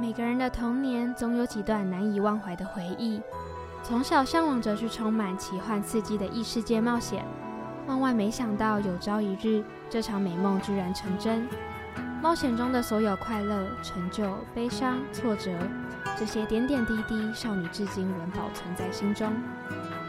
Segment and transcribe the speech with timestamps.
[0.00, 3.20] 每个人的童年总有几段难以忘怀的回忆，
[3.82, 7.24] 从小向往着去充满奇幻刺激的异世界冒险，
[7.86, 11.46] 万万没想到有朝一日，这场美梦居然成真。
[12.20, 15.52] 冒险中的所有快乐、成就、悲伤、挫折，
[16.16, 19.32] 这些点点滴滴，少女至今仍保存在心中。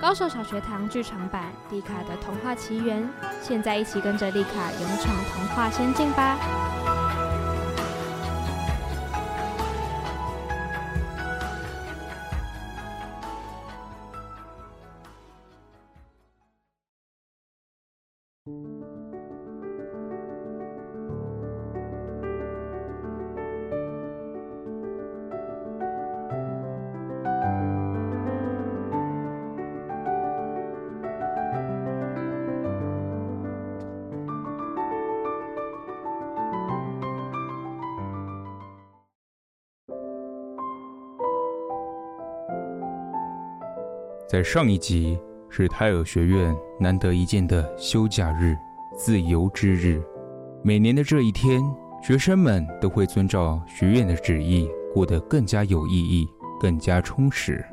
[0.01, 3.03] 高手小学堂剧场版《丽卡的童话奇缘》，
[3.41, 6.78] 现在一起跟着丽卡勇闯童话仙境吧！
[44.29, 48.55] 在上一集是泰尔学院难得一见的休假日，
[48.95, 49.99] 自由之日。
[50.61, 51.59] 每年的这一天，
[52.03, 56.27] 学生们都会遵照学院的旨意，过得更加有意义，
[56.59, 57.65] 更加充实。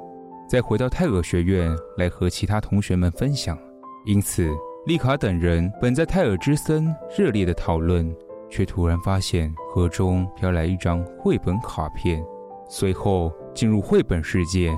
[0.49, 3.59] 再回到泰尔学院来和其他同学们分享。
[4.07, 4.51] 因此，
[4.87, 6.87] 丽卡等人本在泰尔之森
[7.19, 8.11] 热烈的讨论，
[8.49, 12.25] 却突然发现河中飘来一张绘本卡片，
[12.67, 14.75] 随后进入绘本世界。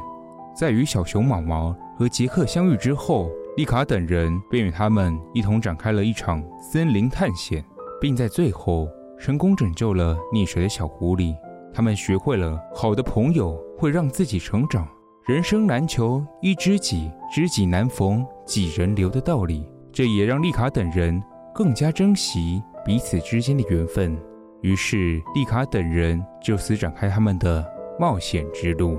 [0.59, 7.65] 在与小熊毛毛和杰克相遇之后，丽卡等人便与他们一同展开了一场森林探险，
[8.01, 8.89] 并在最后
[9.21, 11.33] 成功拯救了溺水的小狐狸。
[11.73, 14.85] 他们学会了好的朋友会让自己成长，
[15.29, 19.65] 人生难求一知己，知己难逢几人留的道理。
[19.93, 21.23] 这也让丽卡等人
[21.55, 24.21] 更加珍惜彼此之间的缘分。
[24.63, 27.65] 于是，丽卡等人就此展开他们的
[27.97, 28.99] 冒险之路。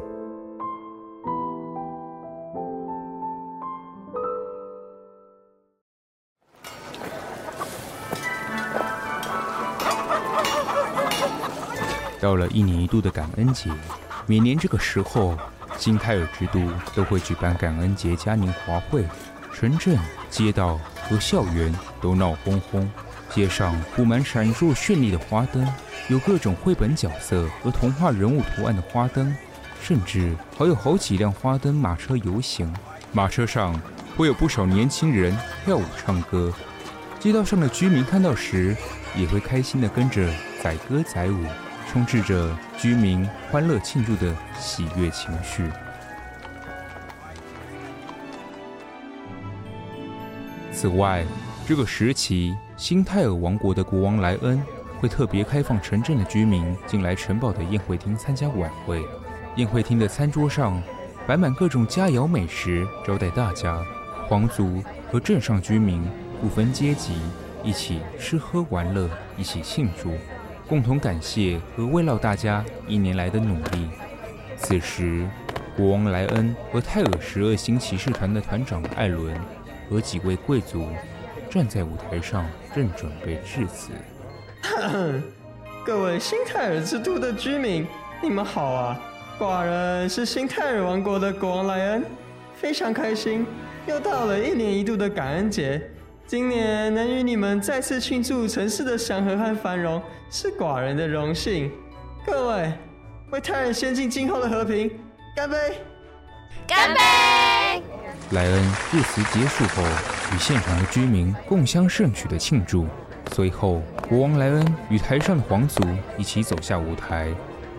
[12.19, 13.69] 到了一年一度的感恩节，
[14.27, 15.37] 每年这个时候，
[15.77, 16.59] 新泰尔之都
[16.95, 19.05] 都会举办感恩节嘉年华会，
[19.53, 19.97] 城镇、
[20.29, 22.89] 街道和校园都闹哄哄，
[23.29, 25.65] 街上布满闪烁绚丽的花灯，
[26.09, 29.33] 有各种绘本角色和童话人物图案的花灯，
[29.81, 32.73] 甚至还有好几辆花灯马车游行，
[33.13, 33.79] 马车上
[34.17, 36.53] 会有不少年轻人跳舞唱歌，
[37.17, 38.75] 街道上的居民看到时
[39.15, 40.29] 也会开心地跟着
[40.61, 41.45] 载歌载舞。
[41.91, 45.67] 充斥着居民欢乐庆祝的喜悦情绪。
[50.71, 51.25] 此外，
[51.67, 54.61] 这个时期，新泰尔王国的国王莱恩
[54.99, 59.03] 会特别开放城镇的居民进来城堡的宴会厅参加晚会。
[59.55, 60.79] 宴会厅的餐桌上
[61.25, 63.83] 摆满各种佳肴美食，招待大家。
[64.27, 66.07] 皇族和镇上居民
[66.39, 67.19] 不分阶级，
[67.63, 70.13] 一起吃喝玩乐，一起庆祝。
[70.69, 73.89] 共同感谢和慰劳大家一年来的努力。
[74.55, 75.27] 此时，
[75.75, 79.35] 国王莱恩和泰尔十二星骑士团的团长艾伦
[79.89, 80.85] 和几位贵族
[81.49, 83.89] 站在舞台上，正准备致辞。
[85.83, 87.87] 各位新泰尔之都的居民，
[88.21, 89.01] 你们好啊！
[89.39, 92.05] 寡人是新泰尔王国的国王莱恩，
[92.53, 93.43] 非常开心，
[93.87, 95.81] 又到了一年一度的感恩节。
[96.29, 101.71] 今年能与你们再次庆祝城市的祥和和繁荣，是寡人的荣幸。
[102.23, 102.71] 各位，
[103.31, 104.91] 为泰尔仙境今后的和平
[105.35, 105.57] 干杯！
[106.67, 107.81] 干杯！
[108.29, 109.81] 莱恩致辞结束后，
[110.31, 112.85] 与现场的居民共襄盛举的庆祝。
[113.31, 115.83] 随后，国王莱恩与台上的皇族
[116.15, 117.27] 一起走下舞台，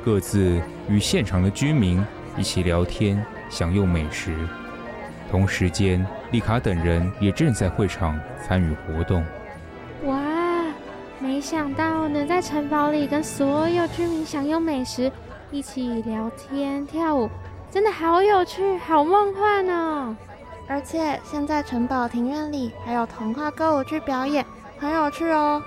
[0.05, 2.05] 各自与现场的居民
[2.37, 4.34] 一起聊天，享用美食。
[5.30, 9.24] 同时间，丽卡等人也正在会场参与活动。
[10.04, 10.18] 哇，
[11.20, 15.10] 没想到能在城堡里跟所有居民享用美食，
[15.52, 17.31] 一起聊天跳舞，
[17.70, 20.16] 真的好有趣，好梦幻哦！
[20.66, 24.44] 而且现在城堡庭院里还有童话歌舞剧表演，
[24.78, 25.62] 很有趣哦。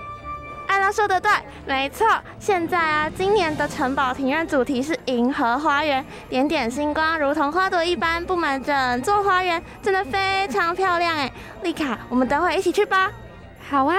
[0.67, 1.31] 艾拉说的对，
[1.65, 2.07] 没错。
[2.39, 11.31] 现在啊，今年的城堡庭院主题是银河花园，点点星光如同花朵一般布满整座花园，真的非常漂亮哎。
[11.61, 13.11] 丽卡，我们等会一起去吧。
[13.69, 13.95] 好啊，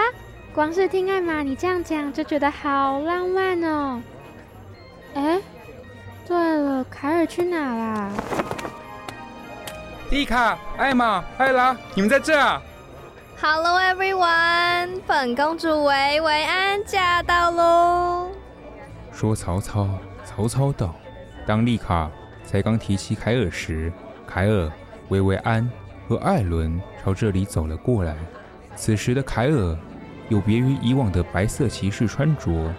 [0.54, 4.02] 光是听艾玛你这样讲就觉得好浪漫哦。
[5.14, 5.40] 哎，
[6.26, 8.10] 对了，凯尔去哪啦？
[10.10, 12.60] 丽卡、艾玛、艾拉，你们在这啊？
[13.46, 18.30] Hello everyone，本公主薇薇安驾到喽。
[19.12, 19.86] 说曹操，
[20.24, 20.94] 曹操到。
[21.44, 22.10] 当丽卡
[22.42, 23.92] 才刚提起凯尔时，
[24.26, 24.72] 凯尔、
[25.10, 25.70] 薇薇安
[26.08, 28.16] 和艾伦朝这里走了过来。
[28.76, 29.78] 此时的凯尔
[30.30, 32.72] 有别于以往的白色骑士穿着，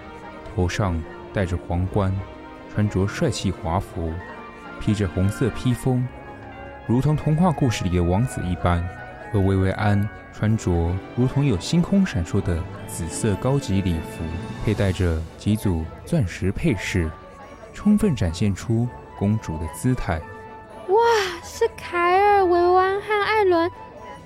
[0.55, 0.99] 头上
[1.31, 2.11] 戴着皇冠，
[2.73, 4.11] 穿着帅气华服，
[4.79, 6.07] 披着红色披风，
[6.87, 8.83] 如同童话故事里的王子一般。
[9.31, 10.07] 和薇薇安
[10.37, 14.21] 穿着如同有星空闪烁的紫色高级礼服，
[14.65, 17.09] 佩戴着几组钻石配饰，
[17.73, 18.85] 充分展现出
[19.17, 20.19] 公主的姿态。
[20.89, 20.97] 哇，
[21.41, 23.71] 是凯尔、薇薇安和艾伦，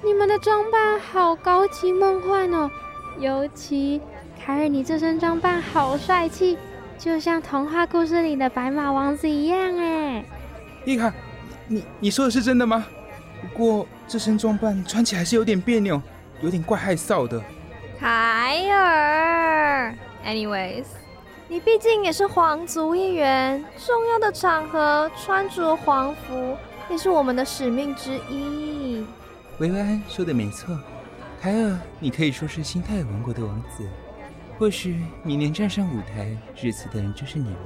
[0.03, 2.71] 你们的装扮好高级梦幻哦！
[3.19, 4.01] 尤其
[4.43, 6.57] 凯尔，你这身装扮好帅气，
[6.97, 10.25] 就像童话故事里的白马王子一样哎。
[10.85, 11.13] 丽卡，
[11.67, 12.83] 你你说的是真的吗？
[13.41, 16.01] 不过这身装扮穿起来是有点别扭，
[16.41, 17.39] 有点怪害臊的。
[17.99, 19.93] 凯尔
[20.25, 20.85] ，anyways，
[21.47, 26.57] 你毕竟也是皇族一员，重要的场合穿着皇服
[26.89, 29.05] 也是我们的使命之一。
[29.59, 30.75] 薇薇安说的没错，
[31.39, 33.87] 凯尔，你可以说是新泰尔王国的王子，
[34.57, 37.59] 或许明年站上舞台，致辞的人就是你了。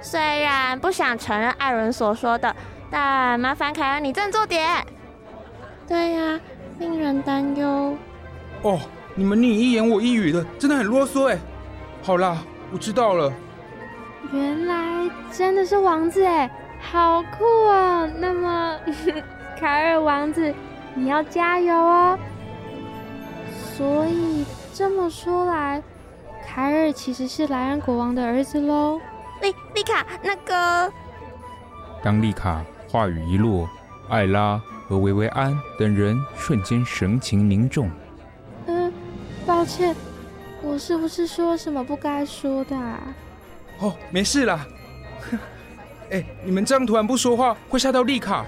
[0.00, 2.56] 虽然不想承认艾伦所说的。
[2.92, 4.84] 但麻烦凯尔，你振作点。
[5.90, 6.40] 对呀、啊，
[6.78, 7.96] 令人担忧。
[8.62, 8.78] 哦，
[9.16, 11.36] 你们你一言我一语的，真的很啰嗦哎。
[12.00, 12.38] 好啦，
[12.72, 13.32] 我知道了。
[14.32, 16.48] 原来真的是王子哎，
[16.78, 18.08] 好酷哦。
[18.18, 18.76] 那么，
[19.58, 20.54] 凯尔王子，
[20.94, 22.16] 你要加油哦。
[23.76, 25.82] 所以这么说来，
[26.46, 29.00] 凯尔其实是莱恩国王的儿子喽。
[29.42, 30.92] 丽丽卡，那个，
[32.00, 32.62] 当丽卡。
[32.88, 33.68] 话语一落，
[34.08, 34.60] 艾拉
[34.90, 37.88] 和维维安等人瞬间神情凝重。
[38.66, 38.92] 嗯，
[39.46, 39.94] 抱歉，
[40.60, 42.98] 我是不是说什么不该说的啊？
[43.78, 44.66] 哦，没事啦。
[46.10, 48.44] 哎，你们这样突然不说话，会吓到丽卡。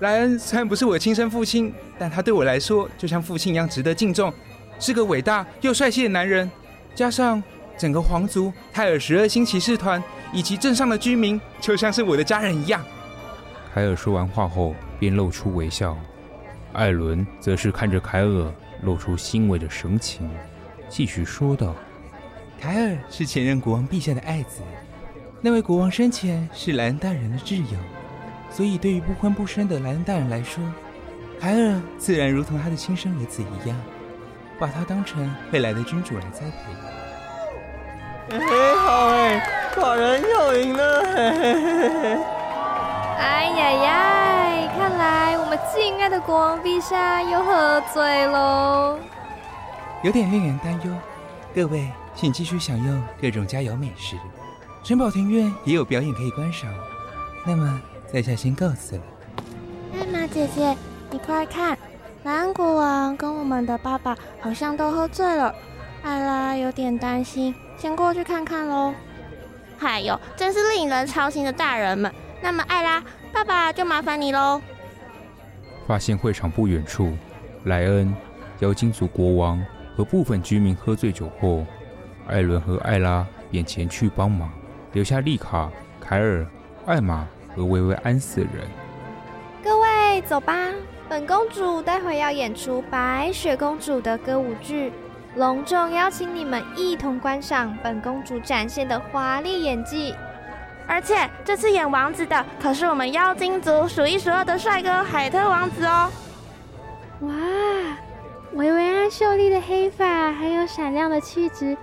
[0.00, 4.34] 莱恩虽然不是我的亲生父亲，但他对我来说就像父亲一样值得敬重，
[4.80, 6.50] 是个伟大又帅气的男人。
[6.96, 7.40] 加上
[7.78, 12.84] 整个皇族泰尔十二星骑士团以及镇上的居民，就像是我的家人一样。
[13.72, 15.96] 凯尔说完话后，便露出微笑。
[16.72, 18.52] 艾伦则是看着凯尔，
[18.82, 20.28] 露出欣慰的神情，
[20.88, 21.74] 继续说道
[22.60, 24.60] ：“凯尔是前任国王陛下的爱子，
[25.40, 27.78] 那位国王生前是莱恩大人的挚友，
[28.50, 30.62] 所以对于不婚不生的莱恩大人来说，
[31.40, 33.80] 凯尔自然如同他的亲生儿子一样，
[34.58, 36.56] 把他当成未来的君主来栽培。”
[38.36, 39.40] 哎，好哎，
[39.74, 42.35] 寡人又赢了，嘿嘿嘿嘿。
[43.18, 44.72] 哎呀呀！
[44.76, 48.98] 看来我们敬爱的国王陛下又喝醉喽，
[50.02, 50.92] 有点令人担忧。
[51.54, 54.16] 各位，请继续享用各种佳肴美食，
[54.82, 56.70] 城堡庭院也有表演可以观赏。
[57.46, 57.80] 那么，
[58.12, 59.02] 在下先告辞了。
[59.98, 60.76] 艾玛姐姐，
[61.10, 61.78] 你快看，
[62.24, 65.54] 莱恩国王跟我们的爸爸好像都喝醉了。
[66.02, 68.92] 艾拉有点担心，先过去看看喽。
[69.80, 72.12] 哎呦，真是令人操心的大人们。
[72.46, 73.02] 那么，艾拉，
[73.32, 74.62] 爸爸就麻烦你喽。
[75.84, 77.12] 发现会场不远处，
[77.64, 78.14] 莱恩、
[78.60, 79.60] 妖精族国王
[79.96, 81.66] 和部分居民喝醉酒后，
[82.28, 84.48] 艾伦和艾拉便前去帮忙，
[84.92, 85.68] 留下丽卡、
[86.00, 86.46] 凯尔、
[86.86, 88.50] 艾玛和薇薇安四人。
[89.64, 90.54] 各位，走吧，
[91.08, 94.92] 本公主待会要演出白雪公主的歌舞剧，
[95.34, 100.14] 隆重邀请你们一同观赏本公主展现的华丽演技。
[100.88, 106.10] 而且这次演王子的可是我们妖精族数一数二的帅哥海特王子哦！
[107.20, 107.32] 哇，
[108.52, 111.76] 薇薇安秀丽的黑发还有闪亮的气质，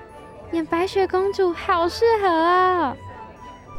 [0.52, 2.98] 演白雪公主好适合哦！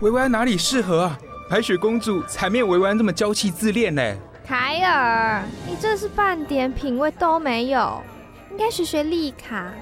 [0.00, 1.18] 薇薇安哪里适合啊？
[1.48, 4.02] 白雪公主才没有薇薇安这么娇气自恋呢！
[4.46, 8.02] 凯尔，你这是半点品味都没有，
[8.50, 9.72] 应该学学丽卡。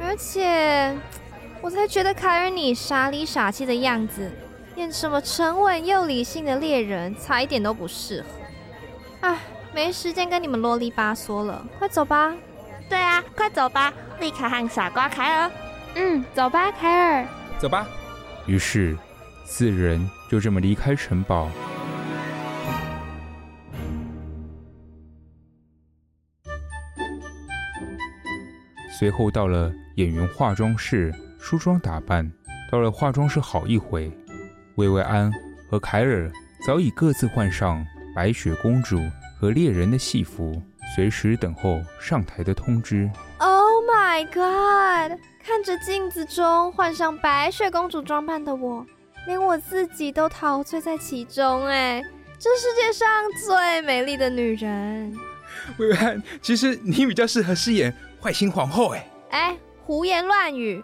[0.00, 0.96] 而且，
[1.60, 4.30] 我才觉得凯尔你傻里傻气的样子。
[4.76, 8.28] 演什么沉稳又理性的猎人，才一点都不适合。
[9.20, 9.38] 唉，
[9.74, 12.34] 没时间跟你们啰里吧嗦了，快走吧。
[12.88, 15.50] 对啊，快走吧，丽卡和傻瓜凯尔。
[15.94, 17.26] 嗯，走吧，凯尔。
[17.58, 17.86] 走吧。
[18.46, 18.96] 于是，
[19.44, 21.48] 四人就这么离开城堡。
[28.98, 32.30] 随后到了演员化妆室梳妆打扮，
[32.70, 34.10] 到了化妆室好一会。
[34.76, 35.30] 薇薇安
[35.68, 36.30] 和凯尔
[36.66, 38.98] 早已各自换上白雪公主
[39.38, 40.62] 和猎人的戏服，
[40.94, 43.10] 随时等候上台的通知。
[43.38, 45.18] Oh my god！
[45.44, 48.86] 看着镜子中换上白雪公主装扮的我，
[49.26, 51.66] 连我自己都陶醉在其中。
[51.66, 52.02] 哎，
[52.38, 53.08] 这世界上
[53.46, 55.12] 最美丽的女人。
[55.78, 58.94] 薇薇安，其实你比较适合饰演坏心皇后。
[58.94, 60.82] 哎，哎，胡言乱语！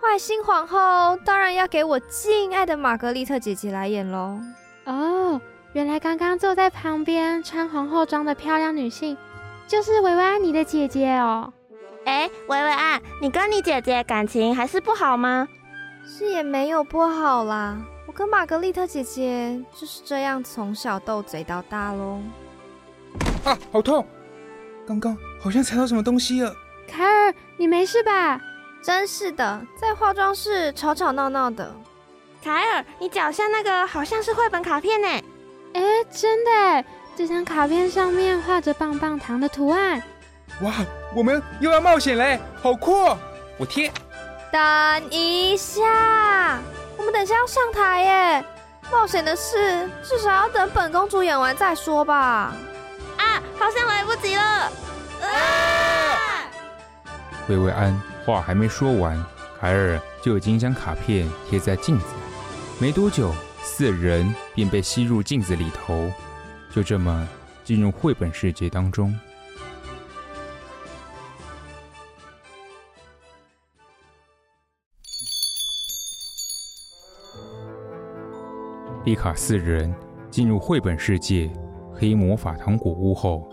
[0.00, 4.38] 坏心皇后当然要给我敬爱的玛格丽特姐姐来演喽。
[4.84, 5.40] 哦。
[5.72, 9.14] 原来刚刚坐在旁边穿皇后装的漂亮女性，
[9.68, 11.52] 就是维维安妮的姐姐哦。
[12.06, 15.46] 哎，维维安，你跟你姐姐感情还是不好吗？
[16.06, 17.76] 是也没有不好啦，
[18.06, 22.22] 我跟玛格丽特姐姐就是这样从小斗嘴到大喽。
[23.44, 24.06] 啊，好痛！
[24.86, 26.54] 刚刚好像踩到什么东西了。
[26.88, 28.40] 凯尔，你没事吧？
[28.86, 31.74] 真是的，在化妆室吵吵闹闹的。
[32.40, 35.08] 凯尔，你脚下那个好像是绘本卡片呢。
[35.74, 36.84] 哎，真的！
[37.16, 40.00] 这张卡片上面画着棒棒糖的图案。
[40.62, 40.72] 哇，
[41.16, 43.18] 我们又要冒险嘞，好酷哦！
[43.58, 43.92] 我贴。
[44.52, 46.60] 等一下，
[46.96, 48.44] 我们等一下要上台耶！
[48.92, 52.54] 冒险的事至少要等本公主演完再说吧。
[53.16, 54.42] 啊，好像来不及了！
[55.22, 56.46] 啊！
[57.48, 59.24] 薇薇安话还没说完，
[59.58, 62.06] 凯尔就已经将卡片贴在镜子。
[62.78, 63.32] 没多久。
[63.68, 66.08] 四人便被吸入镜子里头，
[66.70, 67.28] 就这么
[67.64, 69.12] 进入绘本世界当中。
[79.04, 79.92] 丽卡四人
[80.30, 81.50] 进入绘本世界
[81.92, 83.46] 黑魔法糖果屋后，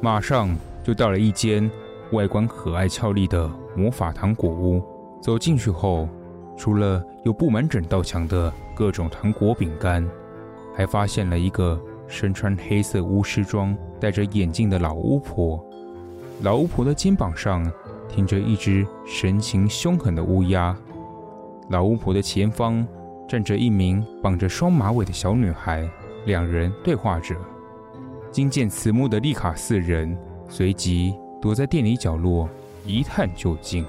[0.00, 0.54] 马上
[0.84, 1.68] 就到了一间
[2.12, 4.82] 外观可爱俏丽的魔法糖果屋。
[5.20, 6.08] 走进去后，
[6.56, 10.06] 除了有布满整道墙的各种糖果饼干，
[10.74, 15.64] 还发现了一个身穿黑色巫师装、戴着眼镜的老巫婆。
[16.42, 17.64] 老巫婆的肩膀上
[18.08, 20.76] 停着一只神情凶狠的乌鸦。
[21.70, 22.86] 老巫婆的前方
[23.26, 25.88] 站着一名绑着双马尾的小女孩，
[26.26, 27.34] 两人对话着。
[28.30, 30.14] 惊见此幕的丽卡四人
[30.48, 32.48] 随即躲在店里角落
[32.84, 33.86] 一探究竟。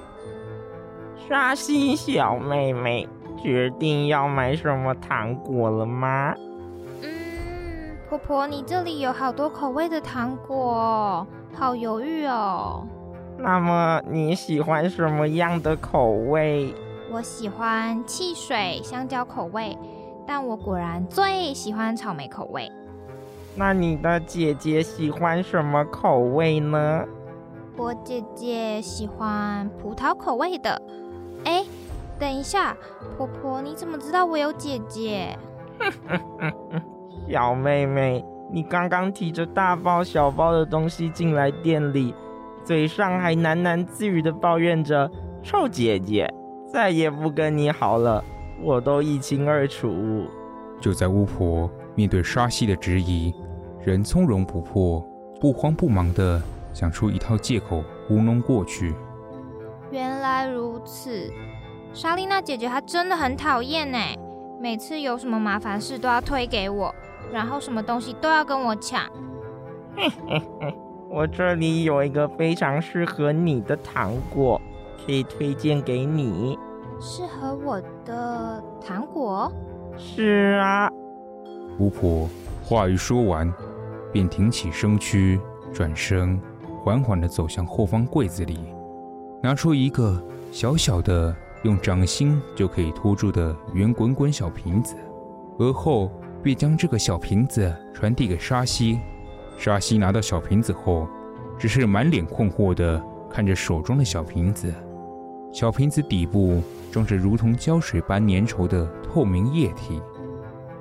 [1.27, 3.07] 沙西小妹妹，
[3.41, 6.33] 决定要买什么糖果了吗？
[7.01, 12.85] 嗯，婆婆，你这里有好多口味的糖果，好犹豫哦。
[13.37, 16.73] 那么你喜欢什么样的口味？
[17.11, 19.77] 我喜欢汽水香蕉口味，
[20.27, 22.71] 但我果然最喜欢草莓口味。
[23.55, 27.03] 那你的姐姐喜欢什么口味呢？
[27.77, 30.81] 我姐姐喜欢葡萄口味的。
[31.43, 31.63] 哎，
[32.17, 32.75] 等一下，
[33.17, 35.37] 婆婆，你怎么知道我有姐姐？
[37.29, 42.13] 小妹妹，你刚刚提着大包小包的东西进来店里，
[42.63, 45.11] 嘴上还喃喃自语的抱怨着
[45.43, 46.33] “臭姐姐”，
[46.71, 48.23] 再也不跟你好了，
[48.61, 50.23] 我都一清二楚。
[50.79, 53.33] 就在巫婆面对沙西的质疑，
[53.83, 55.05] 仍从容不迫、
[55.41, 56.41] 不慌不忙地
[56.75, 58.93] 想出一套借口糊弄过去。
[59.91, 61.31] 原来如此，
[61.93, 63.97] 莎莉娜姐姐她真的很讨厌呢。
[64.59, 66.93] 每次有什么麻烦事都要推给我，
[67.31, 69.09] 然后什么东西都要跟我抢。
[71.09, 74.59] 我这里有一个非常适合你的糖果，
[75.05, 76.59] 可以推荐给你。
[76.99, 79.49] 适合我的糖果？
[79.97, 80.91] 是啊。
[81.79, 82.27] 巫婆
[82.61, 83.53] 话一说完，
[84.11, 85.39] 便挺起身躯，
[85.73, 86.37] 转身，
[86.85, 88.59] 缓缓地走向后方柜子里。
[89.41, 94.95] 拿出一个小小的、用掌心就可以托住的圆滚滚小瓶子，
[95.57, 96.11] 而后
[96.43, 98.99] 便将这个小瓶子传递给沙西。
[99.57, 101.07] 沙西拿到小瓶子后，
[101.57, 104.71] 只是满脸困惑地看着手中的小瓶子。
[105.51, 106.61] 小瓶子底部
[106.91, 109.99] 装着如同胶水般粘稠的透明液体，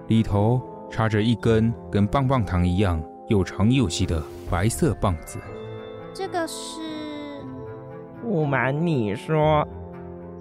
[0.08, 5.38] 里头插着一根跟棒棒糖一样又长又细的白色棒子。
[6.14, 6.80] 这个是。
[8.22, 9.66] 不瞒你说，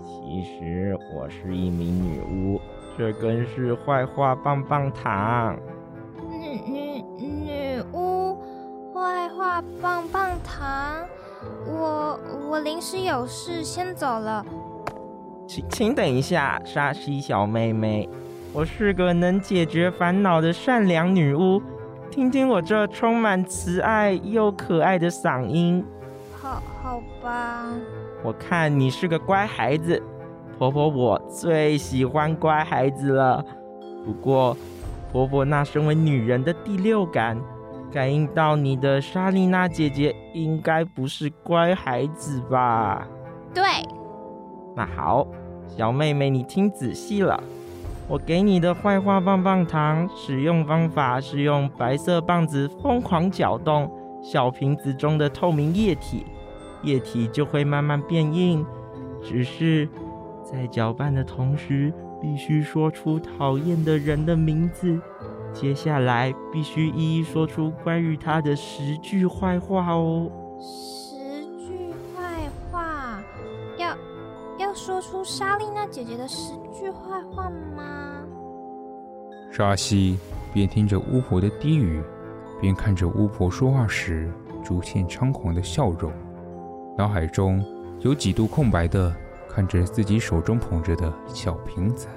[0.06, 2.62] 其实我是一名女巫，
[2.98, 5.58] 这根是坏话棒棒糖。
[6.40, 8.38] 女女女巫，
[8.94, 11.06] 坏话棒棒糖。
[11.68, 12.18] 我
[12.50, 14.46] 我临时有事先走了。
[15.46, 18.08] 请请等一下，沙西小妹妹，
[18.54, 21.62] 我是个能解决烦恼的善良女巫，
[22.14, 25.84] 听听我这充满慈爱又可爱的嗓音。
[26.40, 27.66] 好，好吧。
[28.24, 30.00] 我看你是个乖孩子，
[30.56, 33.44] 婆婆我最喜欢乖孩子了。
[34.06, 34.56] 不过，
[35.12, 37.36] 婆婆那身为女人的第六感，
[37.92, 43.08] 感应到你的莎莉娜姐姐应该不是乖孩子吧？
[43.56, 43.64] 对。
[44.76, 45.26] 那好，
[45.66, 47.42] 小妹妹，你听仔细了。
[48.14, 53.92] 我给你的坏话棒棒糖使用方法是用白色棒子疯狂搅动
[54.22, 56.24] 小瓶子中的透明液体，
[56.84, 58.64] 液体就会慢慢变硬。
[59.20, 59.90] 只是
[60.44, 61.92] 在搅拌的同时，
[62.22, 65.02] 必须说出讨厌的人的名字。
[65.52, 70.30] 接下来必须一一说出关于他的十句坏话哦。
[74.58, 78.24] 要说出莎莉娜姐姐的十句坏话吗？
[79.52, 80.18] 沙西
[80.54, 82.02] 边听着巫婆的低语，
[82.62, 84.32] 边看着巫婆说话时
[84.64, 86.12] 逐渐猖狂的笑容，
[86.98, 87.64] 脑海中
[88.00, 89.14] 有几度空白的
[89.50, 92.08] 看着自己手中捧着的小瓶子。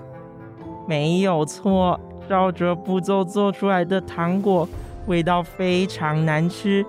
[0.86, 1.98] 没有错。
[2.28, 4.68] 照着步骤做出来的糖果，
[5.06, 6.84] 味道非常难吃。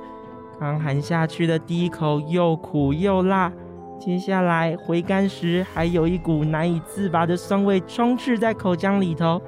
[0.59, 3.53] 刚含下去的第一口又苦又辣，
[3.99, 9.41] 接下来回甘时还有一股难以自拔的酸味充斥在口腔里头。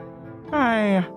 [0.52, 1.08] 哎呀，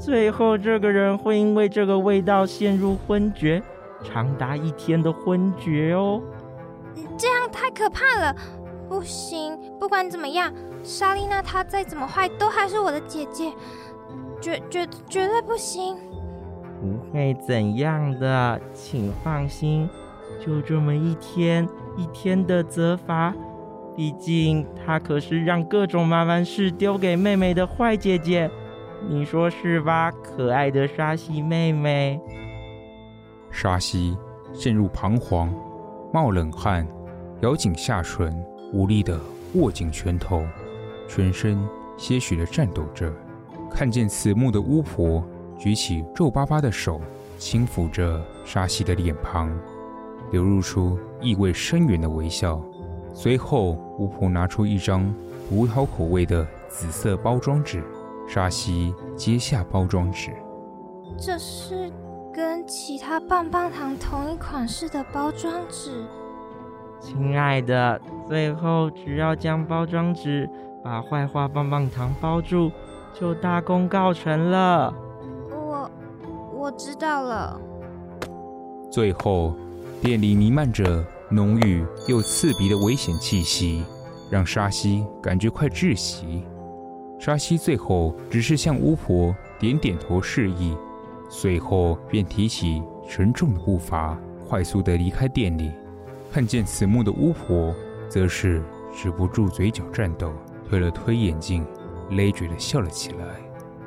[0.00, 3.62] 最后这个人会因为这个味道陷入昏厥，
[4.04, 6.22] 长达一天的昏厥哦。
[7.16, 8.34] 这样太可怕了，
[8.88, 9.58] 不行！
[9.78, 13.52] 不管怎么样，莎莉娜她再怎么坏，都还是我的姐姐。
[14.40, 15.96] 绝绝绝对不行！
[16.80, 19.90] 不会怎样的，请放心。
[20.44, 23.34] 就这么一天一天的责罚，
[23.96, 28.50] 毕竟她可是让各种麻烦事丢给妹妹的坏姐姐，
[29.08, 32.20] 你说是吧，可爱的沙西妹妹？
[33.50, 34.16] 沙西
[34.52, 35.52] 陷入彷徨，
[36.12, 36.86] 冒冷汗，
[37.40, 39.18] 咬紧下唇，无力地
[39.54, 40.44] 握紧拳头，
[41.08, 41.58] 全身
[41.96, 43.12] 些许的颤抖着。
[43.70, 45.22] 看见此幕的巫婆
[45.58, 47.00] 举起皱巴巴的手，
[47.38, 49.50] 轻抚着沙西的脸庞，
[50.30, 52.60] 流露出意味深远的微笑。
[53.12, 55.12] 随后，巫婆拿出一张
[55.48, 57.82] 葡萄口味的紫色包装纸，
[58.28, 60.30] 沙西接下包装纸。
[61.18, 61.90] 这是
[62.32, 66.04] 跟其他棒棒糖同一款式的包装纸。
[67.00, 70.48] 亲爱的，最后只要将包装纸
[70.84, 72.70] 把坏话棒棒糖包住。
[73.18, 74.94] 就大功告成了。
[75.50, 75.90] 我
[76.54, 77.60] 我知道了。
[78.92, 79.56] 最后，
[80.00, 83.82] 店里弥漫着浓郁又刺鼻的危险气息，
[84.30, 86.44] 让沙西感觉快窒息。
[87.18, 90.76] 沙西最后只是向巫婆点点头示意，
[91.28, 94.16] 随后便提起沉重的步伐，
[94.48, 95.72] 快速地离开店里。
[96.30, 97.74] 看见此幕的巫婆，
[98.08, 98.62] 则是
[98.94, 100.32] 止不住嘴角颤抖，
[100.68, 101.66] 推了推眼镜。
[102.10, 103.26] 勒嘴的笑了起来，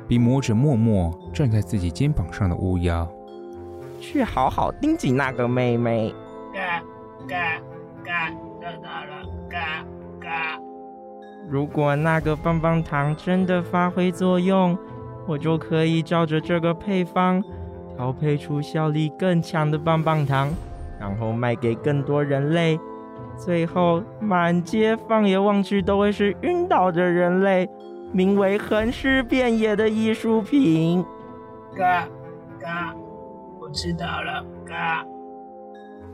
[0.06, 3.08] 并摸着默默站在自己肩膀上的乌鸦，
[4.02, 6.12] 去好好盯紧那个妹妹。
[6.52, 6.82] 嘎
[7.28, 7.60] 嘎
[8.04, 9.24] 嘎，得到了！
[9.48, 9.84] 嘎
[10.20, 10.58] 嘎。
[11.48, 14.76] 如果那个棒棒糖真的发挥作用，
[15.26, 17.40] 我就可以照着这个配方
[17.96, 20.50] 调配出效力更强的棒棒糖，
[20.98, 22.78] 然后卖给更多人类。
[23.36, 27.68] 最后，满街放眼望去都会是晕倒的人类。
[28.14, 31.02] 名为横尸遍野的艺术品。
[31.74, 32.06] 嘎
[32.60, 32.94] 嘎，
[33.72, 34.44] 知道了。
[34.66, 35.04] 嘎，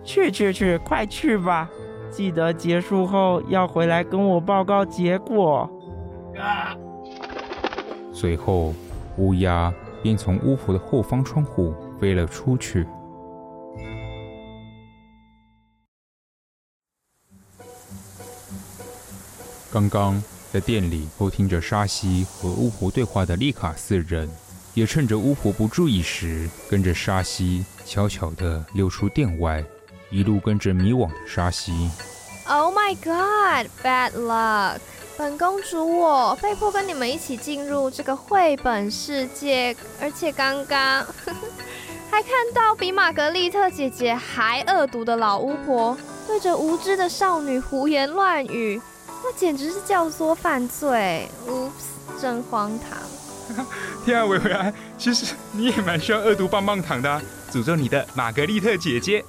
[0.04, 1.68] 去去去，快去吧！
[2.10, 5.68] 记得结束后要回来跟我报告结果。
[6.34, 6.76] 嘎。
[8.12, 8.72] 随后，
[9.16, 12.86] 乌鸦便从巫婆的后方窗户飞了出去。
[19.72, 20.22] 刚刚。
[20.50, 24.26] 在店里偷听着沙西和巫婆对话的丽卡四人，
[24.78, 29.64] 也趁着巫婆不注意时，跟着沙西悄悄地溜出店外，
[30.08, 31.90] 一路跟着迷惘的沙西。
[32.46, 34.78] Oh my God, bad luck！
[35.16, 41.04] 本公主我被迫跟你们一起进入这个绘本世界，而且刚刚
[42.08, 48.80] 还看到比玛格丽特姐姐还恶毒的老巫婆对着无知的少女胡言乱语。
[49.24, 52.97] 那简直是教唆犯罪！Oops，真荒唐！
[54.04, 57.20] 天啊，维维安，其实你也蛮需要恶毒棒棒糖的，
[57.52, 59.24] 诅咒你的玛格丽特姐姐。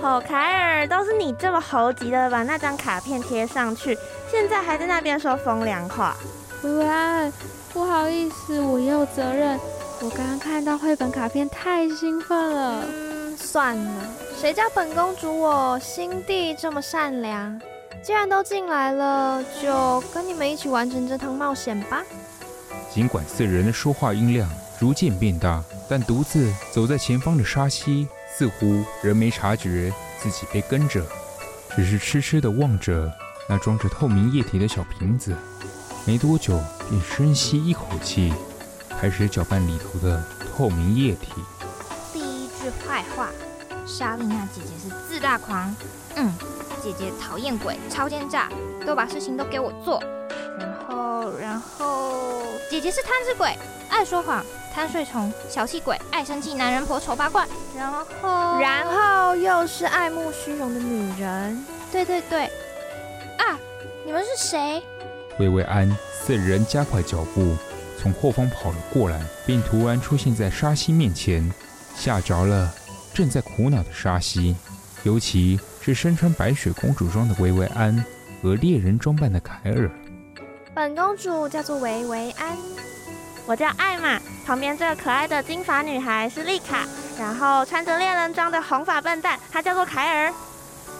[0.00, 3.96] 好，凯尔，都是你这么猴急的把那张卡片贴上去，
[4.30, 6.16] 现在还在那边说风凉话。
[6.62, 7.32] 维维安，
[7.72, 9.58] 不好意思，我也有责任。
[10.02, 12.84] 我刚刚看到绘本卡片太兴奋了。
[12.86, 13.92] 嗯，算了，
[14.40, 17.60] 谁叫本公主我心地这么善良？
[18.02, 22.02] 既然都进来了，就跟你们一起完成这趟冒险吧。
[22.92, 31.06] 尽管四人的说话音量逐渐变大，但独自走在前方的沙溪似乎仍没察觉自己被跟着，
[31.76, 33.12] 只是痴痴地望着
[33.48, 35.36] 那装着透明液体的小瓶子。
[36.04, 38.32] 没多久，便深吸一口气，
[38.98, 40.24] 开始搅拌里头的
[40.56, 41.28] 透明液体。
[42.12, 43.28] 第一句坏话：
[43.86, 45.72] 莎莉娜姐姐是自大狂。
[46.16, 46.32] 嗯，
[46.82, 48.48] 姐姐讨厌鬼，超奸诈，
[48.84, 50.02] 都把事情都给我做。
[51.38, 53.56] 然后，然后，姐姐是贪吃鬼，
[53.88, 57.46] 爱说谎，贪睡虫，小气鬼，爱生气男人婆，丑八怪。
[57.76, 61.64] 然后，然后又是爱慕虚荣的女人。
[61.92, 62.44] 对对对。
[63.38, 63.58] 啊，
[64.04, 64.82] 你们是谁？
[65.38, 67.56] 薇薇安四人加快脚步，
[67.98, 71.50] 从后方跑了过来，并突然出现在沙溪面前，
[71.96, 72.72] 吓着了
[73.14, 74.54] 正在苦恼的沙溪，
[75.02, 78.04] 尤其是身穿白雪公主装的薇薇安
[78.42, 79.90] 和猎人装扮的凯尔。
[80.80, 82.56] 本公主叫做维维安，
[83.44, 86.88] 我叫艾玛，旁边这个可爱的金发女孩是丽卡，
[87.18, 90.32] 然后穿着猎人装的红发笨蛋，她叫做凯尔。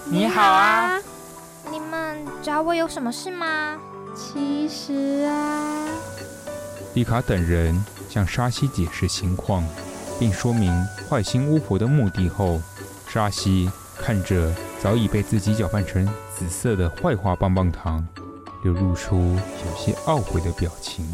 [0.04, 1.00] 你好啊，
[1.70, 3.78] 你们找我有什么事吗？
[4.14, 5.88] 其实啊，
[6.92, 9.64] 丽卡等人向沙西解释情况，
[10.18, 10.70] 并说明
[11.08, 12.60] 坏心巫婆的目的后，
[13.08, 16.06] 沙西看着早已被自己搅拌成
[16.38, 18.06] 紫色的坏花棒棒糖，
[18.62, 21.06] 流露出有些懊悔的表情。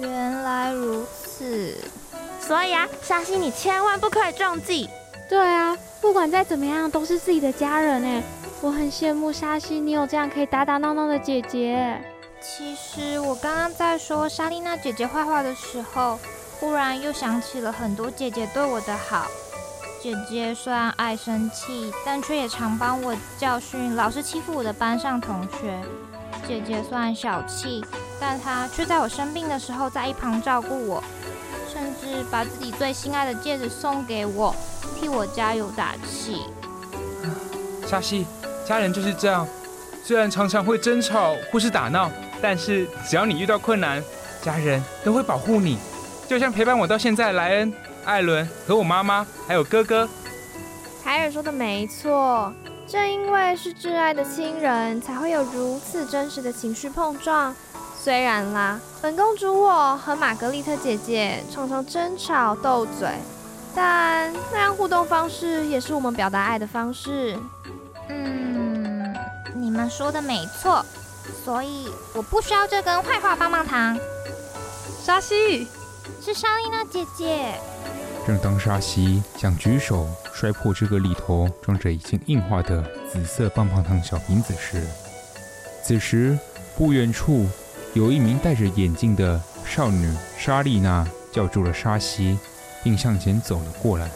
[0.00, 1.76] 原来如此，
[2.40, 4.88] 所以啊，沙西你千万不可以中计。
[5.28, 8.22] 对啊，不管再怎么样，都是自己的家人哎。
[8.60, 12.00] 我很羡慕沙西，你有这样可以打打闹闹的姐姐。
[12.40, 16.18] 其实我刚刚在说莎莉娜姐姐坏话的时候，
[16.60, 19.26] 忽然又想起了很多姐姐对我的好。
[20.00, 25.80] 姐姐虽然爱生气，但却也常帮我教训老是欺负我的班上同学。
[26.46, 27.84] 姐姐虽然小气，
[28.20, 31.02] 但她却在我生病的时候在一旁照顾我，
[31.72, 34.54] 甚至把自己最心爱的戒指送给我，
[34.98, 36.42] 替我加油打气。
[37.86, 38.26] 夏西，
[38.64, 39.46] 家人就是这样，
[40.04, 42.10] 虽然常常会争吵或是打闹。
[42.42, 44.04] 但是只要你遇到困难，
[44.42, 45.78] 家人都会保护你，
[46.28, 47.72] 就像陪伴我到现在的莱恩、
[48.04, 50.06] 艾伦和我妈妈，还有哥哥。
[51.02, 52.52] 凯尔说的没错，
[52.88, 57.54] 正因为是挚爱的亲人，才会有如此真实的情绪碰撞。
[58.00, 63.08] 虽然啦，本公主我和玛格丽特姐姐常常争吵斗嘴，
[63.74, 67.36] 但那样互动方式也是我们表达爱的方式。
[68.08, 69.12] 嗯，
[69.54, 70.84] 你们说的没错。
[71.44, 73.98] 所以我不需要这根坏话棒棒糖。
[75.02, 75.66] 沙西，
[76.24, 77.54] 是莎莉娜姐姐。
[78.26, 84.84] 正当沙西想举手摔破这个里头装着已经硬化的紫色棒棒糖小瓶子时，
[85.80, 86.36] 此时
[86.76, 87.46] 不远处
[87.94, 92.36] 有一名戴着眼镜的少女莎莉娜叫住了沙西，
[92.82, 94.10] 并向前走了过来。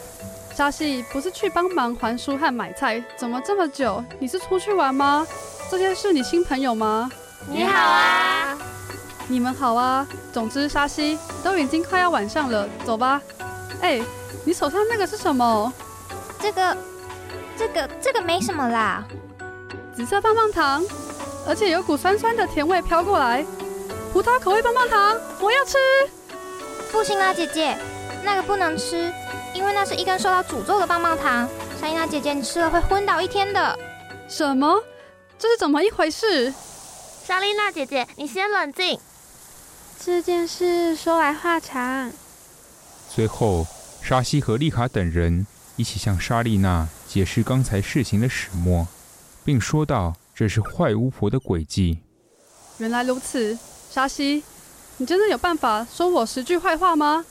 [0.53, 4.03] 沙西，不是去帮忙还书和买菜，怎么这么久？
[4.19, 5.25] 你是出去玩吗？
[5.69, 7.09] 这些是你新朋友吗？
[7.47, 8.57] 你好啊，
[9.29, 10.05] 你们好啊。
[10.33, 13.21] 总之，沙西都已经快要晚上了，走吧。
[13.81, 14.01] 哎，
[14.45, 15.71] 你手上那个是什么？
[16.39, 16.77] 这个，
[17.57, 19.03] 这个，这个没什么啦。
[19.95, 20.83] 紫色棒棒糖，
[21.47, 23.45] 而且有股酸酸的甜味飘过来。
[24.13, 25.77] 葡萄口味棒棒糖，我要吃。
[26.91, 27.77] 不行啊，姐姐，
[28.23, 29.11] 那个不能吃，
[29.53, 31.47] 因为那是一根受到诅咒的棒棒糖。
[31.79, 33.77] 莎莉娜姐姐，你吃了会昏倒一天的。
[34.27, 34.83] 什么？
[35.39, 36.53] 这是怎么一回事？
[37.25, 38.99] 莎莉娜姐姐，你先冷静。
[40.03, 42.11] 这件事说来话长。
[43.13, 43.67] 随后，
[44.01, 45.45] 沙西和丽卡等人
[45.75, 48.87] 一起向莎莉娜解释刚才事情的始末，
[49.43, 51.99] 并说道：“这是坏巫婆的诡计。”
[52.79, 53.57] 原来如此，
[53.91, 54.41] 沙西，
[54.95, 57.25] 你真的有办法说我十句坏话吗？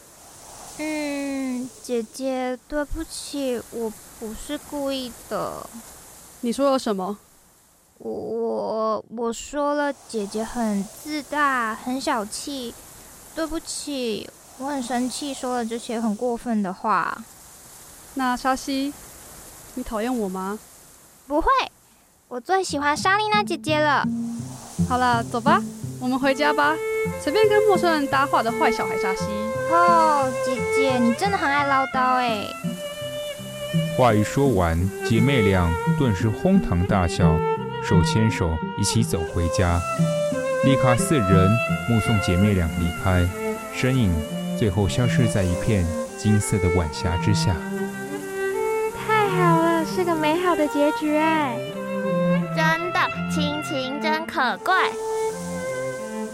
[0.76, 5.66] 嗯，姐姐，对不起，我不是故意的。
[6.42, 7.16] 你说了什么？
[7.96, 12.74] 我我我说了，姐姐很自大，很小气。
[13.32, 14.28] 对不起，
[14.60, 17.16] 我很生气，说了这些很过分的话。
[18.12, 18.92] 那沙溪，
[19.72, 20.58] 你讨厌我吗？
[21.26, 21.48] 不会，
[22.28, 24.06] 我最喜欢莎莉娜姐姐了。
[24.86, 25.62] 好了，走吧，
[25.98, 26.76] 我们回家吧。
[27.22, 29.24] 随便跟陌生人搭话的坏小孩沙西。
[29.72, 32.44] 哦，姐姐，你真的很爱唠叨哎。
[33.96, 37.38] 话一说完，姐妹俩顿时哄堂大笑。
[37.82, 39.80] 手牵手一起走回家，
[40.64, 41.50] 丽卡四人
[41.88, 43.26] 目送姐妹俩离开，
[43.74, 44.12] 身影
[44.60, 45.86] 最后消失在一片
[46.18, 47.56] 金色的晚霞之下。
[48.94, 51.56] 太好了，是个美好的结局哎！
[52.54, 53.00] 真的，
[53.34, 54.74] 亲情真可贵。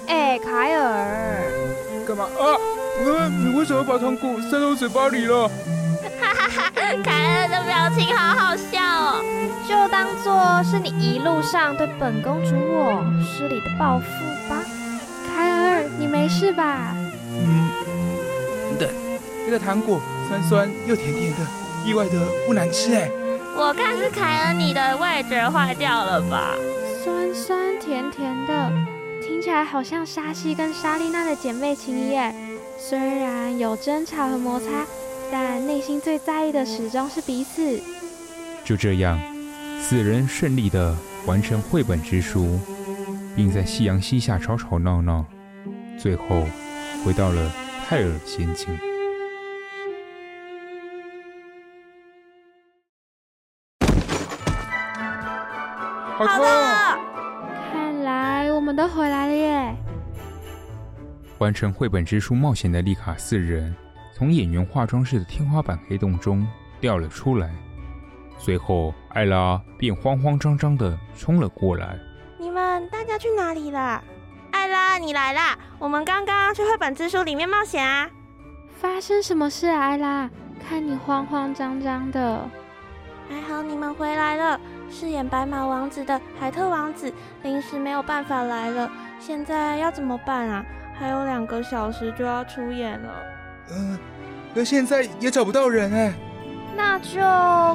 [0.09, 1.45] 哎，凯尔，
[2.05, 2.59] 干嘛啊？
[3.05, 5.47] 呃，你为什么把糖果塞到嘴巴里了？
[6.21, 6.73] 哈哈哈，
[7.05, 9.23] 凯尔的表情好好笑哦，
[9.69, 14.05] 就当做是你一路上对本公主我失礼的报复
[14.51, 14.65] 吧。
[15.33, 16.93] 凯尔，你没事吧？
[19.47, 21.47] 这个糖果酸酸又甜甜的，
[21.87, 23.09] 意外的不难吃哎。
[23.57, 26.57] 我看是凯尔你的味觉坏掉了吧？
[27.05, 28.73] 酸酸甜甜的，
[29.23, 32.35] 听起来好像沙西跟莎莉娜的姐妹情谊耶。
[32.77, 34.67] 虽然有争吵和摩擦，
[35.31, 37.81] 但内心最在意的始终是彼此。
[38.65, 39.17] 就这样，
[39.81, 40.93] 四人顺利的
[41.25, 42.59] 完成绘本之书，
[43.37, 45.25] 并在夕阳西下吵吵闹闹，
[45.97, 46.45] 最后
[47.05, 47.53] 回到了
[47.89, 48.77] 泰尔仙境。
[56.17, 56.47] 好痛！
[57.71, 59.77] 看来我们都回来了耶！
[61.39, 63.75] 完成绘本之书冒险的丽卡四人，
[64.15, 66.47] 从演员化妆室的天花板黑洞中
[66.81, 67.51] 掉了出来。
[68.39, 71.99] 随后，艾拉便慌慌张张的冲了过来
[72.41, 74.03] ：“你们大家去哪里了？
[74.53, 75.59] 艾拉，你来啦！
[75.79, 78.09] 我们刚刚去绘本之书里面冒险啊！
[78.81, 80.31] 发生什么事啊，艾拉？
[80.67, 82.49] 看你慌慌张张的。
[83.29, 84.59] 还好你们回来了。
[84.91, 90.65] 饰演白马王子的海特王子临时没有办法来了，现在要怎么办啊？
[90.99, 93.13] 还有两个小时就要出演了。
[93.71, 93.99] 嗯、呃，
[94.55, 96.15] 那现在也找不到人哎。
[96.75, 97.21] 那就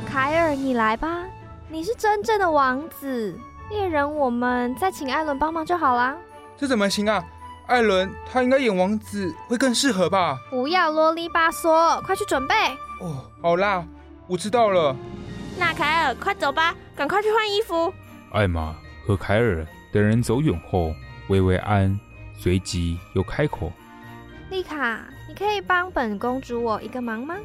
[0.07, 1.23] 凯尔，你来吧，
[1.69, 3.37] 你是真正的王子。
[3.69, 6.15] 猎人，我们再请艾伦帮忙就好啦。
[6.57, 7.23] 这怎么行啊？
[7.67, 10.37] 艾伦他应该演王子会更适合吧？
[10.49, 12.55] 不要啰里吧嗦，快去准备。
[12.99, 13.85] 哦，好啦，
[14.27, 14.95] 我知道了。
[15.57, 17.93] 那凯尔，快走吧，赶快去换衣服。
[18.31, 20.93] 艾玛和凯尔等人走远后，
[21.27, 21.99] 薇薇安
[22.37, 23.71] 随即又开口
[24.49, 27.35] ：“丽卡，你可以帮本公主我一个忙吗？”“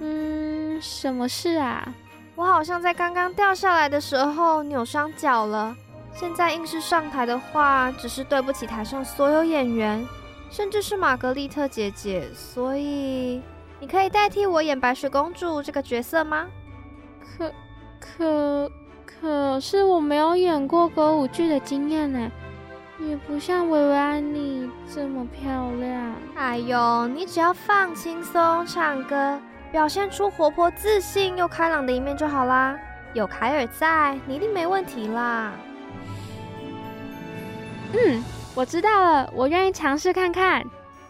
[0.00, 1.94] 嗯，什么事啊
[2.34, 5.76] ？”“我好像在刚刚掉下来的时候扭伤脚了，
[6.14, 10.06] 现在硬是上台的话，只是对不起台上所有演员，
[10.50, 12.26] 甚至是玛格丽特姐姐。
[12.34, 13.42] 所以，
[13.80, 16.46] 你可以代替我演白雪公主这个角色吗？”
[18.16, 18.70] 可
[19.04, 22.30] 可可是我没有演过歌舞剧的经验呢，
[23.00, 26.14] 也不像薇薇安妮这么漂亮。
[26.36, 29.36] 哎呦，你只要放轻松唱歌，
[29.72, 32.78] 表现出活泼自信又开朗的一面就好啦。
[33.14, 35.50] 有凯尔在，你一定没问题啦。
[37.94, 38.22] 嗯，
[38.54, 40.64] 我知道了，我愿意尝试看看。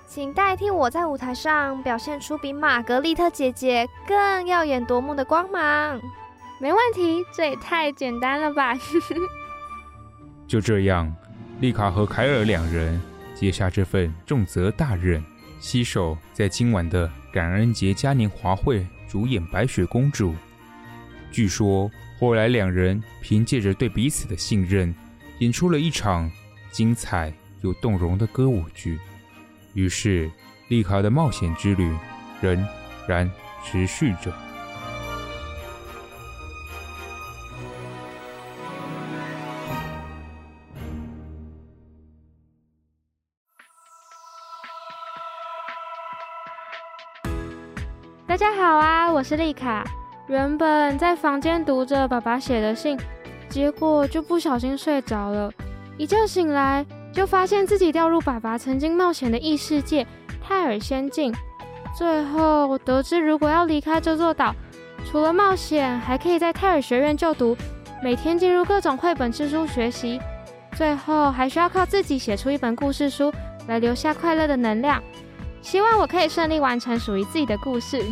[0.06, 6.00] 请代替我在舞台上表现出比玛格丽特姐姐更耀眼夺目的光芒。
[6.60, 8.76] 没问题，这也太简单了吧！
[10.48, 11.14] 就这样，
[11.60, 13.00] 丽卡和凯尔两人
[13.34, 15.22] 接下这份重责大任，
[15.60, 20.34] 携手在今晚的感恩节嘉年华会主演白雪公主。
[21.30, 24.92] 据说后来两人凭借着对彼此的信任，
[25.38, 26.28] 演出了一场
[26.72, 28.98] 精彩又动容的歌舞剧。
[29.74, 30.28] 于是，
[30.68, 31.94] 丽卡的冒险之旅
[32.40, 32.66] 仍
[33.06, 33.30] 然
[33.64, 34.32] 持续着。
[48.28, 49.82] 大家好啊，我是丽卡。
[50.26, 52.94] 原本在房间读着爸爸写的信，
[53.48, 55.50] 结果就不小心睡着了。
[55.96, 60.06] 一觉醒来，就发现自己掉入爸爸曾经冒险的异世界
[60.46, 61.32] 泰尔仙境，
[61.96, 64.54] 最后得知如果要离开这座岛，
[65.10, 67.56] 除了冒险，还可以在泰尔学院就读，
[68.04, 70.20] 每天进入各种绘本之书学习，
[70.76, 73.32] 最后还需要靠自己写出一本故事书
[73.68, 75.02] 来留下快乐的能量。
[75.68, 78.02] 希望我可以顺利完成属于自己的故事。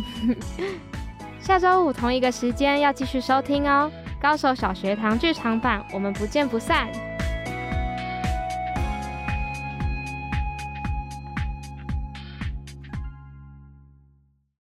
[1.41, 3.91] 下周五同一个时间要继续收听哦，
[4.21, 6.87] 《高手小学堂剧场版》，我们不见不散。